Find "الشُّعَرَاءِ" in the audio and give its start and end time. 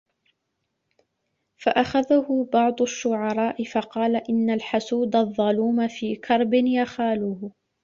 2.81-3.63